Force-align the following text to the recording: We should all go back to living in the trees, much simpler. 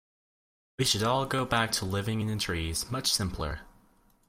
We 0.79 0.85
should 0.85 1.03
all 1.03 1.27
go 1.27 1.45
back 1.45 1.71
to 1.73 1.85
living 1.85 2.21
in 2.21 2.27
the 2.27 2.35
trees, 2.35 2.89
much 2.89 3.11
simpler. 3.13 3.59